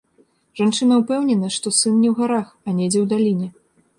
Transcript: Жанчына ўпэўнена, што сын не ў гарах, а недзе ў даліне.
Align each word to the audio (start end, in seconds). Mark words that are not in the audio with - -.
Жанчына 0.59 0.93
ўпэўнена, 1.01 1.51
што 1.57 1.73
сын 1.81 1.93
не 2.03 2.09
ў 2.11 2.15
гарах, 2.21 2.47
а 2.67 2.75
недзе 2.79 2.99
ў 3.03 3.05
даліне. 3.15 3.47